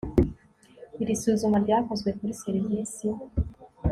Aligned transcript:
Iri 1.01 1.13
suzuma 1.21 1.57
ryakozwe 1.63 2.09
kuri 2.17 2.37
serivisi 2.41 3.05